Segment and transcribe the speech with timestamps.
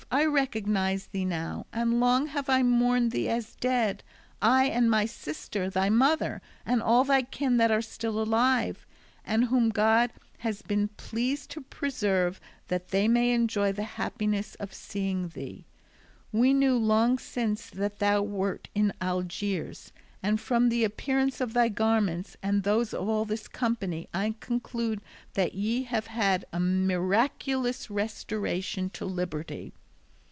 [0.13, 4.03] I recognise thee now; and long have I mourned thee as dead,
[4.41, 8.85] I, and my sister, thy mother, and all thy kin that are still alive,
[9.23, 14.73] and whom God has been pleased to preserve that they may enjoy the happiness of
[14.73, 15.65] seeing thee.
[16.33, 21.69] We knew long since that thou wert in Algiers, and from the appearance of thy
[21.69, 24.99] garments and those of all this company, I conclude
[25.35, 29.71] that ye have had a miraculous restoration to liberty."